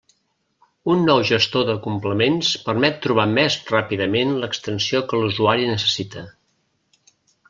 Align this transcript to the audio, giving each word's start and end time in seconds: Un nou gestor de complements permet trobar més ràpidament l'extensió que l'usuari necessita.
Un 0.91 1.01
nou 1.09 1.19
gestor 1.31 1.65
de 1.67 1.75
complements 1.83 2.49
permet 2.69 2.97
trobar 3.03 3.25
més 3.39 3.57
ràpidament 3.73 4.33
l'extensió 4.45 5.03
que 5.13 5.21
l'usuari 5.21 5.69
necessita. 5.77 6.25